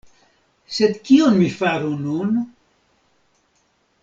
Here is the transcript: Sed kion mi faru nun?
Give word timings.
Sed 0.77 0.97
kion 1.09 1.37
mi 1.43 1.49
faru 1.59 1.93
nun? 2.07 2.33